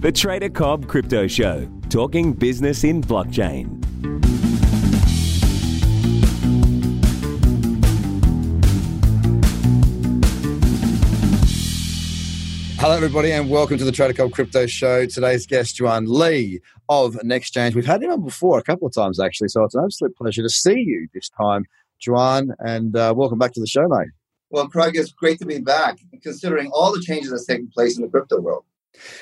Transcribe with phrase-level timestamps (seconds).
[0.00, 3.84] The Trader Cobb Crypto Show, talking business in blockchain.
[12.78, 15.04] Hello, everybody, and welcome to the Trader Cobb Crypto Show.
[15.06, 17.74] Today's guest, Juan Lee of NextChange.
[17.74, 20.42] We've had him on before a couple of times, actually, so it's an absolute pleasure
[20.42, 21.64] to see you this time,
[22.06, 24.10] Juan, and uh, welcome back to the show, mate.
[24.50, 28.04] Well, Craig, it's great to be back, considering all the changes that's taking place in
[28.04, 28.62] the crypto world.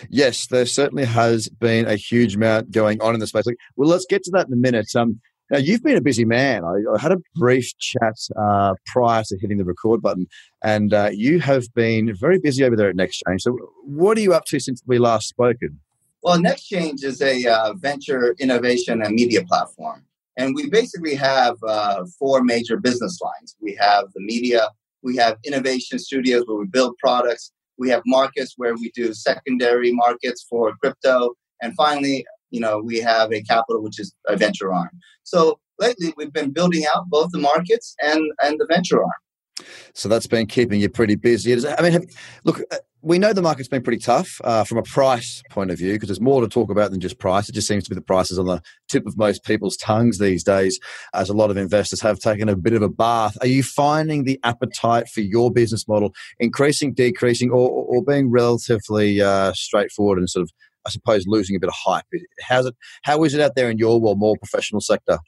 [0.09, 3.45] Yes, there certainly has been a huge amount going on in the space.
[3.77, 4.95] Well, let's get to that in a minute.
[4.95, 6.65] Um, now, you've been a busy man.
[6.65, 10.27] I, I had a brief chat uh, prior to hitting the record button,
[10.63, 13.43] and uh, you have been very busy over there at NextChange.
[13.43, 15.79] So, what are you up to since we last spoken?
[16.23, 20.05] Well, NextChange is a uh, venture innovation and media platform.
[20.37, 23.57] And we basically have uh, four major business lines.
[23.61, 24.69] We have the media,
[25.03, 29.93] we have innovation studios where we build products, we have markets where we do secondary
[29.93, 34.73] markets for crypto, and finally, you know, we have a capital which is a venture
[34.73, 34.91] arm.
[35.25, 39.67] So lately, we've been building out both the markets and and the venture arm.
[39.95, 41.53] So that's been keeping you pretty busy.
[41.67, 42.05] I mean, have,
[42.45, 42.77] look, uh,
[43.07, 46.09] we know the market's been pretty tough uh, from a price point of view because
[46.09, 47.49] there's more to talk about than just price.
[47.49, 50.43] It just seems to be the prices on the tip of most people's tongues these
[50.43, 50.81] days,
[51.15, 53.39] as a lot of investors have taken a bit of a bath.
[53.41, 59.23] Are you finding the appetite for your business model increasing, decreasing, or, or being relatively
[59.23, 60.51] uh, straightforward and sort of,
[60.85, 62.07] I suppose, losing a bit of hype?
[62.41, 62.75] How's it?
[63.05, 65.21] How is it out there in your well, more professional sector?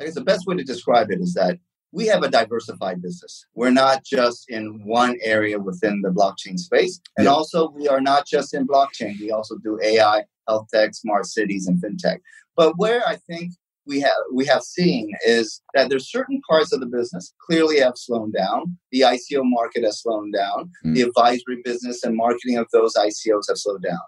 [0.00, 1.58] I guess the best way to describe it is that
[1.92, 3.46] we have a diversified business.
[3.54, 7.00] We're not just in one area within the blockchain space.
[7.16, 7.32] And yeah.
[7.32, 9.18] also, we are not just in blockchain.
[9.20, 12.18] We also do AI, health tech, smart cities, and fintech.
[12.56, 13.52] But where I think
[13.86, 17.96] we have we have seen is that there's certain parts of the business clearly have
[17.96, 18.76] slowed down.
[18.92, 20.70] The ICO market has slowed down.
[20.84, 20.94] Mm.
[20.94, 23.98] The advisory business and marketing of those ICOs have slowed down.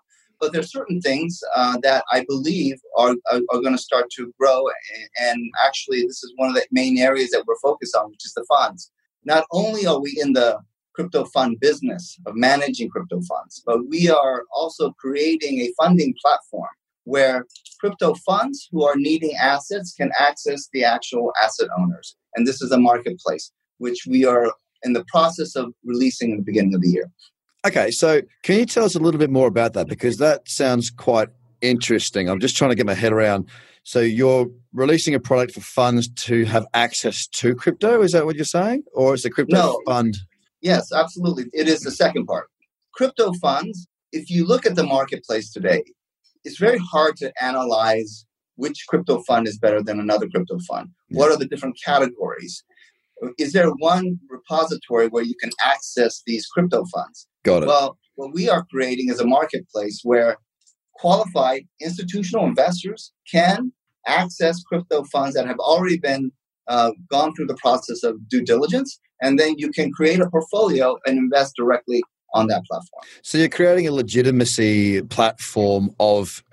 [0.40, 4.32] But there's certain things uh, that I believe are, are, are going to start to
[4.38, 4.64] grow.
[5.20, 8.32] And actually, this is one of the main areas that we're focused on, which is
[8.34, 8.90] the funds.
[9.24, 10.58] Not only are we in the
[10.94, 16.68] crypto fund business of managing crypto funds, but we are also creating a funding platform
[17.04, 17.46] where
[17.78, 22.16] crypto funds who are needing assets can access the actual asset owners.
[22.34, 24.52] And this is a marketplace, which we are
[24.82, 27.10] in the process of releasing in the beginning of the year.
[27.66, 29.86] Okay, so can you tell us a little bit more about that?
[29.86, 31.28] Because that sounds quite
[31.60, 32.28] interesting.
[32.28, 33.48] I'm just trying to get my head around.
[33.82, 38.02] So you're releasing a product for funds to have access to crypto.
[38.02, 39.80] Is that what you're saying, or is the crypto no.
[39.86, 40.16] fund?
[40.62, 41.44] Yes, absolutely.
[41.52, 42.48] It is the second part.
[42.94, 43.86] Crypto funds.
[44.12, 45.84] If you look at the marketplace today,
[46.44, 48.26] it's very hard to analyze
[48.56, 50.90] which crypto fund is better than another crypto fund.
[51.10, 52.64] What are the different categories?
[53.38, 57.26] Is there one repository where you can access these crypto funds?
[57.44, 57.66] Got it.
[57.66, 60.36] Well, what we are creating is a marketplace where
[60.94, 63.72] qualified institutional investors can
[64.06, 66.30] access crypto funds that have already been
[66.68, 70.96] uh, gone through the process of due diligence, and then you can create a portfolio
[71.06, 72.02] and invest directly
[72.34, 73.02] on that platform.
[73.22, 76.44] So you're creating a legitimacy platform of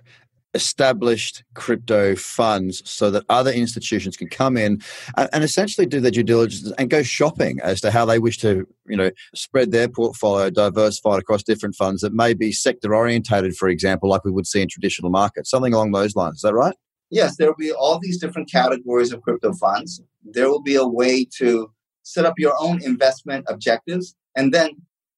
[0.58, 4.82] established crypto funds so that other institutions can come in
[5.16, 8.40] and, and, essentially do their due diligence and go shopping as to how they wish
[8.40, 13.56] to you know spread their portfolio diversified across different funds that may be sector orientated
[13.56, 16.38] for example like we would see in traditional markets something along those lines.
[16.38, 16.76] Is that right?
[17.12, 20.02] Yes there will be all these different categories of crypto funds.
[20.24, 24.72] There will be a way to set up your own investment objectives and then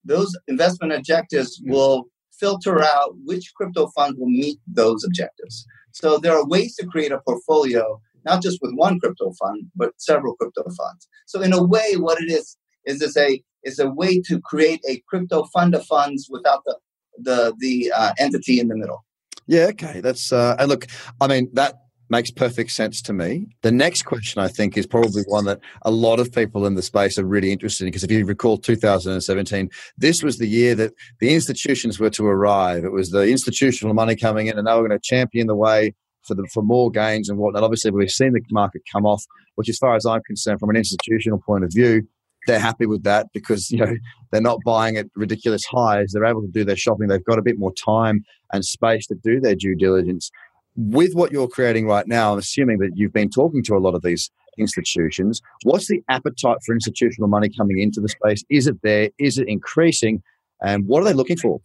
[0.04, 1.72] those investment objectives hmm.
[1.72, 2.09] will
[2.40, 5.66] filter out which crypto fund will meet those objectives.
[5.92, 9.92] So there are ways to create a portfolio, not just with one crypto fund, but
[9.98, 11.08] several crypto funds.
[11.26, 14.82] So in a way, what it is is this a is a way to create
[14.88, 16.78] a crypto fund of funds without the
[17.18, 19.06] the the uh, entity in the middle.
[19.48, 20.00] Yeah, okay.
[20.00, 20.86] That's uh, and look,
[21.20, 21.76] I mean that
[22.10, 23.48] makes perfect sense to me.
[23.62, 26.82] The next question, I think, is probably one that a lot of people in the
[26.82, 30.94] space are really interested in because if you recall 2017, this was the year that
[31.20, 32.84] the institutions were to arrive.
[32.84, 35.94] It was the institutional money coming in, and they were going to champion the way
[36.24, 37.64] for the, for more gains and whatnot.
[37.64, 39.24] Obviously, we've seen the market come off,
[39.56, 42.08] which, as far as I'm concerned, from an institutional point of view,
[42.48, 43.94] they're happy with that because you know
[44.32, 46.12] they're not buying at ridiculous highs.
[46.12, 47.08] They're able to do their shopping.
[47.08, 50.32] They've got a bit more time and space to do their due diligence
[50.80, 53.96] with what you're creating right now, I'm assuming that you've been talking to a lot
[53.96, 55.42] of these institutions.
[55.64, 58.46] What's the appetite for institutional money coming into the space?
[58.50, 59.10] Is it there?
[59.20, 60.24] Is it increasing?
[60.64, 61.60] And what are they looking for?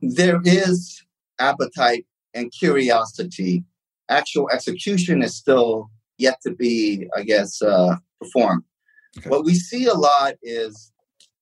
[0.00, 1.02] There is
[1.38, 3.62] appetite and curiosity.
[4.08, 8.62] Actual execution is still yet to be, I guess, uh, performed.
[9.18, 9.28] Okay.
[9.28, 10.92] What we see a lot is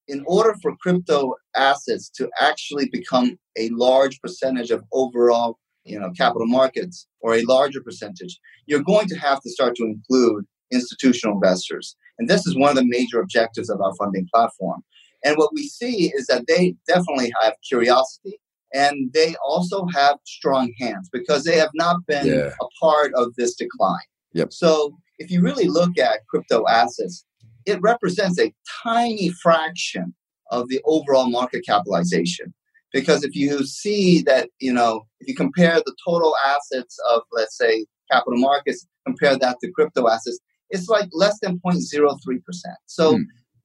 [0.08, 6.10] in order for crypto assets to actually become a large percentage of overall you know
[6.10, 11.34] capital markets or a larger percentage you're going to have to start to include institutional
[11.34, 14.82] investors and this is one of the major objectives of our funding platform
[15.24, 18.38] and what we see is that they definitely have curiosity
[18.72, 22.50] and they also have strong hands because they have not been yeah.
[22.60, 24.52] a part of this decline yep.
[24.52, 27.24] so if you really look at crypto assets
[27.66, 28.52] it represents a
[28.82, 30.14] tiny fraction
[30.50, 32.52] of the overall market capitalization.
[32.94, 37.58] Because if you see that, you know, if you compare the total assets of, let's
[37.58, 40.38] say, capital markets, compare that to crypto assets,
[40.70, 42.40] it's like less than 0.03%.
[42.86, 43.22] So hmm.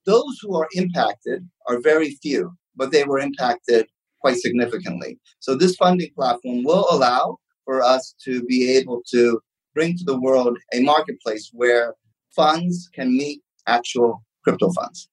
[0.08, 3.86] those who are impacted are very few, but they were impacted
[4.20, 5.20] quite significantly.
[5.40, 9.40] So this funding platform will allow for us to be able to
[9.76, 11.94] bring to the world a marketplace where
[12.36, 15.08] funds can meet actual crypto funds.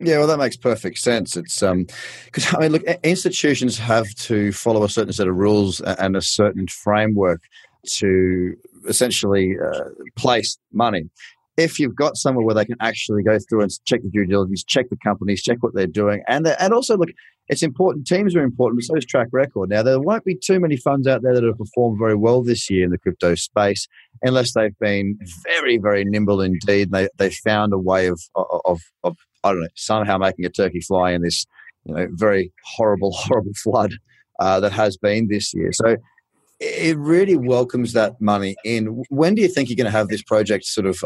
[0.00, 1.36] Yeah, well, that makes perfect sense.
[1.36, 1.86] It's um,
[2.24, 6.22] because I mean, look, institutions have to follow a certain set of rules and a
[6.22, 7.42] certain framework
[7.96, 8.54] to
[8.88, 11.10] essentially uh, place money.
[11.58, 14.64] If you've got somewhere where they can actually go through and check the due diligence,
[14.64, 17.10] check the companies, check what they're doing, and and also look,
[17.48, 18.06] it's important.
[18.06, 19.68] Teams are important, but so is track record.
[19.68, 22.70] Now, there won't be too many funds out there that have performed very well this
[22.70, 23.86] year in the crypto space,
[24.22, 26.90] unless they've been very, very nimble indeed.
[26.90, 30.80] They they found a way of of of I don't know somehow making a turkey
[30.80, 31.46] fly in this
[31.84, 33.92] you know very horrible, horrible flood
[34.38, 35.72] uh, that has been this year.
[35.72, 35.96] So
[36.58, 39.04] it really welcomes that money in.
[39.08, 40.98] When do you think you're going to have this project sort of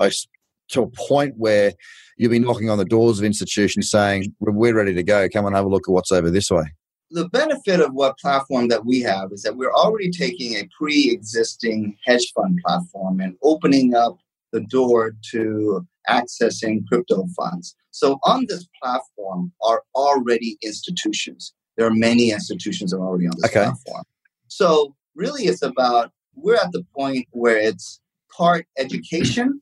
[0.69, 1.73] to a point where
[2.17, 5.29] you'll be knocking on the doors of institutions saying, We're ready to go.
[5.29, 6.65] Come and have a look at what's over this way.
[7.11, 11.11] The benefit of what platform that we have is that we're already taking a pre
[11.11, 14.19] existing hedge fund platform and opening up
[14.55, 17.75] the door to accessing crypto funds.
[17.91, 21.53] So on this platform are already institutions.
[21.77, 23.65] There are many institutions that are already on this okay.
[23.65, 24.05] platform.
[24.47, 28.01] So really it's about we're at the point where it's
[28.37, 29.61] part education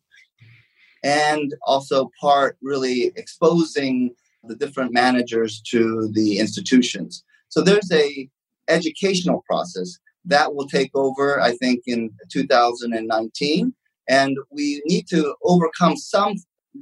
[1.02, 4.14] and also part really exposing
[4.44, 7.24] the different managers to the institutions.
[7.48, 8.28] So there's a
[8.68, 13.74] educational process that will take over, I think, in 2019.
[14.08, 16.34] And we need to overcome some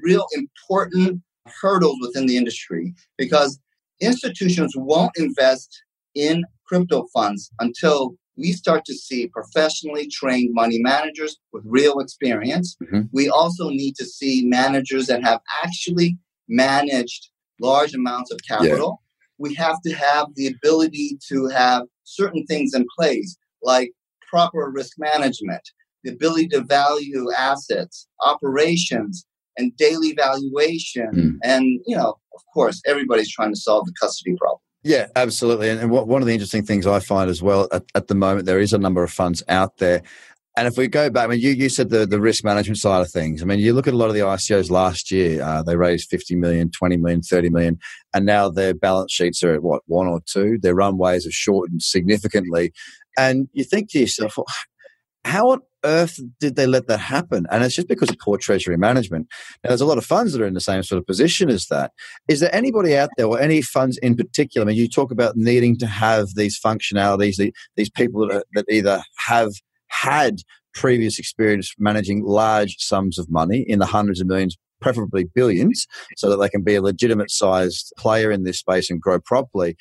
[0.02, 1.22] real important
[1.60, 3.58] hurdles within the industry because
[4.00, 5.82] institutions won't invest
[6.14, 12.76] in crypto funds until we start to see professionally trained money managers with real experience.
[12.82, 13.02] Mm-hmm.
[13.12, 16.16] We also need to see managers that have actually
[16.48, 17.28] managed
[17.60, 19.00] large amounts of capital.
[19.00, 19.06] Yeah.
[19.38, 23.92] We have to have the ability to have certain things in place, like
[24.28, 25.62] proper risk management,
[26.04, 29.26] the ability to value assets, operations,
[29.56, 31.10] and daily valuation.
[31.14, 31.38] Mm.
[31.42, 34.60] And, you know, of course, everybody's trying to solve the custody problem.
[34.82, 35.68] Yeah, absolutely.
[35.68, 38.14] And, and what, one of the interesting things I find as well at, at, the
[38.14, 40.02] moment, there is a number of funds out there.
[40.56, 43.02] And if we go back, I mean, you, you said the, the risk management side
[43.02, 43.42] of things.
[43.42, 46.08] I mean, you look at a lot of the ICOs last year, uh, they raised
[46.08, 47.78] 50 million, 20 million, 30 million,
[48.14, 50.58] and now their balance sheets are at what, one or two?
[50.60, 52.72] Their runways are shortened significantly.
[53.16, 54.36] And you think to yourself,
[55.24, 57.46] how on earth did they let that happen?
[57.50, 59.28] And it's just because of poor treasury management.
[59.62, 61.66] Now, there's a lot of funds that are in the same sort of position as
[61.66, 61.92] that.
[62.28, 64.64] Is there anybody out there, or any funds in particular?
[64.64, 68.66] I mean, you talk about needing to have these functionalities, these people that, are, that
[68.68, 69.52] either have
[69.88, 70.40] had
[70.72, 76.30] previous experience managing large sums of money in the hundreds of millions, preferably billions, so
[76.30, 79.76] that they can be a legitimate sized player in this space and grow properly.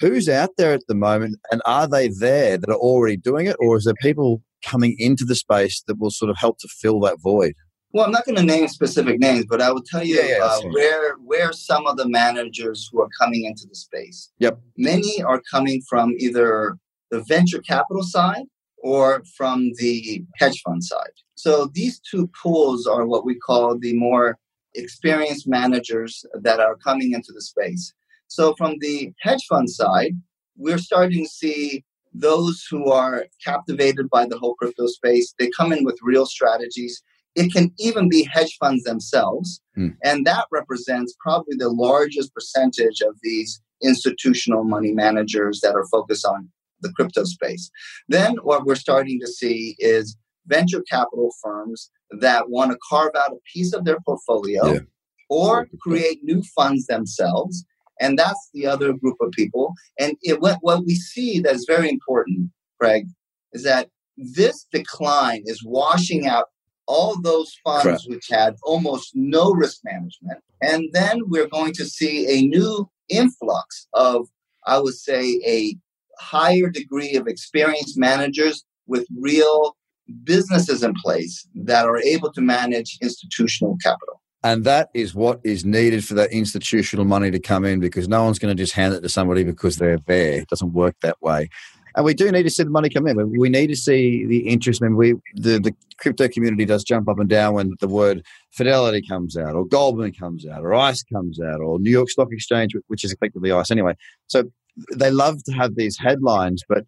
[0.00, 3.56] Who's out there at the moment, and are they there that are already doing it,
[3.60, 7.00] or is there people coming into the space that will sort of help to fill
[7.00, 7.54] that void?
[7.92, 10.44] Well, I'm not going to name specific names, but I will tell you yeah, yeah,
[10.44, 14.32] uh, where where some of the managers who are coming into the space.
[14.40, 14.58] Yep.
[14.76, 16.76] Many are coming from either
[17.12, 18.46] the venture capital side
[18.78, 21.14] or from the hedge fund side.
[21.36, 24.38] So these two pools are what we call the more
[24.74, 27.94] experienced managers that are coming into the space.
[28.26, 30.14] So from the hedge fund side,
[30.56, 35.72] we're starting to see those who are captivated by the whole crypto space, they come
[35.72, 37.02] in with real strategies.
[37.34, 39.60] It can even be hedge funds themselves.
[39.76, 39.96] Mm.
[40.04, 46.24] And that represents probably the largest percentage of these institutional money managers that are focused
[46.24, 46.48] on
[46.80, 47.70] the crypto space.
[48.08, 50.16] Then what we're starting to see is
[50.46, 51.90] venture capital firms
[52.20, 54.80] that want to carve out a piece of their portfolio yeah.
[55.28, 57.64] or create new funds themselves
[58.00, 59.74] and that's the other group of people.
[59.98, 63.06] And it, what, what we see that is very important, Craig,
[63.52, 66.46] is that this decline is washing out
[66.86, 68.04] all those funds Correct.
[68.08, 70.40] which had almost no risk management.
[70.60, 74.28] And then we're going to see a new influx of,
[74.66, 75.76] I would say, a
[76.18, 79.76] higher degree of experienced managers with real
[80.24, 84.20] businesses in place that are able to manage institutional capital.
[84.44, 88.24] And that is what is needed for that institutional money to come in because no
[88.24, 90.42] one's going to just hand it to somebody because they're there.
[90.42, 91.48] It doesn't work that way.
[91.96, 93.38] And we do need to see the money come in.
[93.38, 94.82] We need to see the interest.
[94.82, 98.22] I mean, we the, the crypto community does jump up and down when the word
[98.50, 102.28] Fidelity comes out, or Goldman comes out, or ICE comes out, or New York Stock
[102.30, 103.94] Exchange, which is effectively ICE anyway.
[104.26, 104.44] So
[104.94, 106.84] they love to have these headlines, but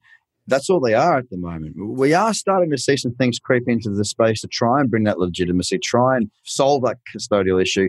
[0.47, 1.75] that's all they are at the moment.
[1.77, 5.05] We are starting to see some things creep into the space to try and bring
[5.05, 7.89] that legitimacy, try and solve that custodial issue.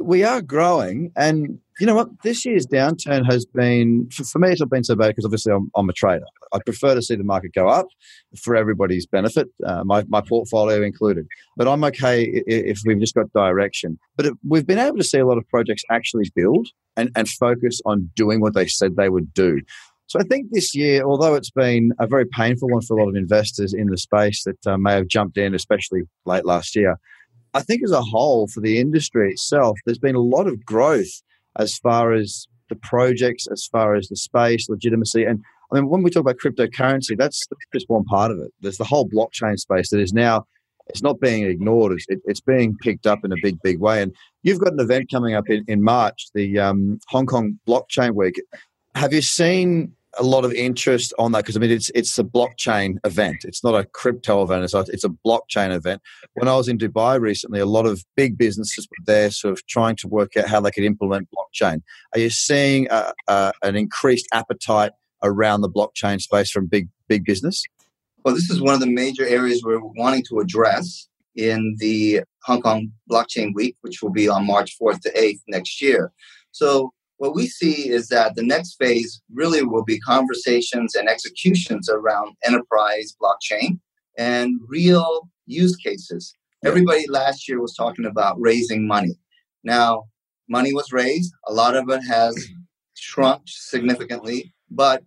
[0.00, 2.08] We are growing, and you know what?
[2.22, 5.70] This year's downturn has been, for me, it's not been so bad because obviously I'm,
[5.74, 6.24] I'm, a trader.
[6.52, 7.86] I prefer to see the market go up
[8.42, 11.26] for everybody's benefit, uh, my, my portfolio included.
[11.56, 13.98] But I'm okay if we've just got direction.
[14.16, 17.28] But it, we've been able to see a lot of projects actually build and, and
[17.28, 19.60] focus on doing what they said they would do.
[20.12, 23.08] So I think this year, although it's been a very painful one for a lot
[23.08, 26.98] of investors in the space that uh, may have jumped in, especially late last year,
[27.54, 31.22] I think as a whole for the industry itself, there's been a lot of growth
[31.58, 35.24] as far as the projects, as far as the space, legitimacy.
[35.24, 35.40] And
[35.72, 38.52] I mean, when we talk about cryptocurrency, that's just one part of it.
[38.60, 40.44] There's the whole blockchain space that is now
[40.88, 41.92] it's not being ignored.
[41.92, 44.02] It's, it, it's being picked up in a big, big way.
[44.02, 48.14] And you've got an event coming up in, in March, the um, Hong Kong Blockchain
[48.14, 48.38] Week.
[48.94, 51.38] Have you seen a lot of interest on that?
[51.38, 53.44] Because I mean, it's it's a blockchain event.
[53.44, 54.64] It's not a crypto event.
[54.64, 56.02] It's a, it's a blockchain event.
[56.34, 59.66] When I was in Dubai recently, a lot of big businesses were there, sort of
[59.66, 61.82] trying to work out how they could implement blockchain.
[62.14, 64.92] Are you seeing a, a, an increased appetite
[65.22, 67.62] around the blockchain space from big big business?
[68.24, 72.62] Well, this is one of the major areas we're wanting to address in the Hong
[72.62, 76.12] Kong Blockchain Week, which will be on March 4th to 8th next year.
[76.52, 76.92] So,
[77.22, 82.34] what we see is that the next phase really will be conversations and executions around
[82.44, 83.78] enterprise blockchain
[84.18, 86.34] and real use cases.
[86.64, 89.14] Everybody last year was talking about raising money.
[89.62, 90.06] Now,
[90.48, 92.34] money was raised, a lot of it has
[92.94, 95.04] shrunk significantly, but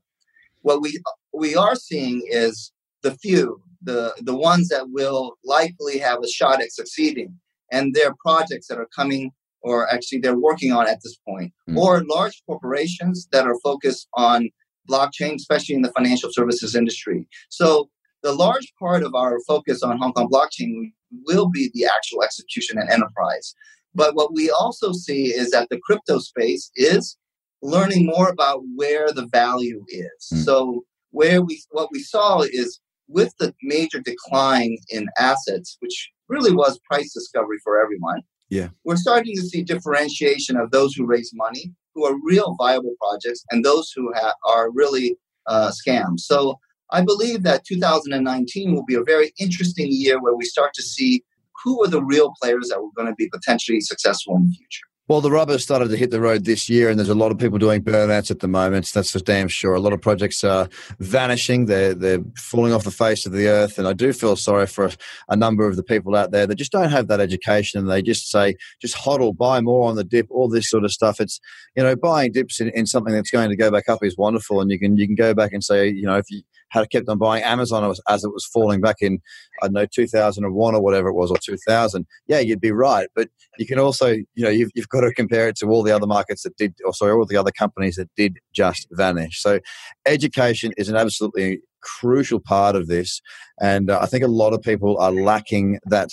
[0.62, 0.98] what we
[1.34, 2.72] we are seeing is
[3.04, 7.38] the few, the, the ones that will likely have a shot at succeeding,
[7.74, 9.34] and their projects that are coming
[9.66, 11.76] or actually they're working on at this point, mm.
[11.76, 14.50] or large corporations that are focused on
[14.90, 17.28] blockchain, especially in the financial services industry.
[17.50, 17.90] So
[18.22, 20.92] the large part of our focus on Hong Kong blockchain
[21.26, 23.56] will be the actual execution and enterprise.
[23.96, 27.18] But what we also see is that the crypto space is
[27.64, 30.30] learning more about where the value is.
[30.32, 30.44] Mm.
[30.46, 36.54] So where we what we saw is with the major decline in assets, which really
[36.54, 41.32] was price discovery for everyone, yeah, we're starting to see differentiation of those who raise
[41.34, 46.22] money, who are real viable projects, and those who ha- are really uh, scams.
[46.22, 46.60] So
[46.92, 51.24] I believe that 2019 will be a very interesting year where we start to see
[51.64, 54.86] who are the real players that were going to be potentially successful in the future.
[55.08, 57.38] Well, the rubber started to hit the road this year, and there's a lot of
[57.38, 58.92] people doing burnouts at the moment.
[58.92, 59.76] That's for damn sure.
[59.76, 60.68] A lot of projects are
[61.00, 63.78] vanishing; they're they're falling off the face of the earth.
[63.78, 64.90] And I do feel sorry for
[65.30, 68.02] a, number of the people out there that just don't have that education, and they
[68.02, 71.22] just say, just hodl, buy more on the dip, all this sort of stuff.
[71.22, 71.40] It's
[71.76, 74.60] you know, buying dips in, in something that's going to go back up is wonderful,
[74.60, 77.08] and you can you can go back and say, you know, if you had kept
[77.10, 79.20] on buying Amazon as it was falling back in,
[79.62, 83.08] I don't know, 2001 or whatever it was, or 2000, yeah, you'd be right.
[83.16, 85.96] But you can also, you know, you've, you've got to compare it to all the
[85.96, 89.42] other markets that did, or sorry, all the other companies that did just vanish.
[89.42, 89.60] So
[90.06, 93.22] education is an absolutely crucial part of this.
[93.62, 96.10] And uh, I think a lot of people are lacking that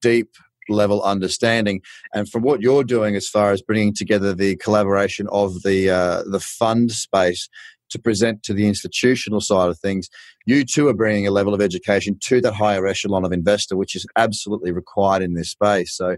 [0.00, 0.30] deep
[0.68, 1.80] level understanding.
[2.14, 6.22] And from what you're doing as far as bringing together the collaboration of the uh,
[6.24, 7.48] the fund space
[7.92, 10.08] to present to the institutional side of things,
[10.46, 13.94] you too are bringing a level of education to that higher echelon of investor, which
[13.94, 15.96] is absolutely required in this space.
[15.96, 16.16] So,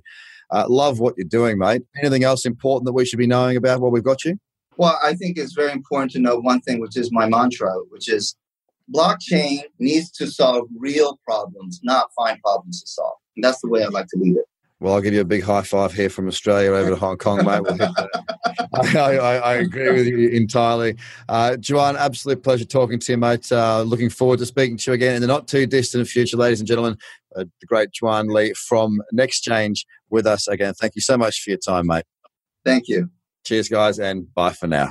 [0.50, 1.82] uh, love what you're doing, mate.
[2.00, 4.38] Anything else important that we should be knowing about while we've got you?
[4.76, 8.08] Well, I think it's very important to know one thing, which is my mantra, which
[8.08, 8.34] is
[8.92, 13.16] blockchain needs to solve real problems, not find problems to solve.
[13.36, 14.44] And that's the way I'd like to leave it.
[14.84, 17.42] Well, I'll give you a big high five here from Australia over to Hong Kong,
[17.42, 17.62] mate.
[17.62, 17.78] We'll
[18.98, 20.98] I, I, I, agree with you entirely.
[21.26, 23.50] Uh, Juan, absolute pleasure talking to you, mate.
[23.50, 26.60] Uh, looking forward to speaking to you again in the not too distant future, ladies
[26.60, 26.98] and gentlemen.
[27.34, 30.74] Uh, the great Juan Lee from Nextchange with us again.
[30.74, 32.04] Thank you so much for your time, mate.
[32.62, 33.08] Thank you.
[33.46, 34.90] Cheers, guys, and bye for now.